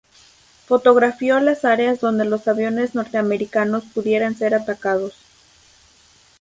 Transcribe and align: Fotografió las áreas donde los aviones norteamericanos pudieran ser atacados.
Fotografió 0.65 1.39
las 1.39 1.63
áreas 1.63 1.99
donde 1.99 2.25
los 2.25 2.47
aviones 2.47 2.95
norteamericanos 2.95 3.83
pudieran 3.93 4.33
ser 4.33 4.55
atacados. 4.55 5.13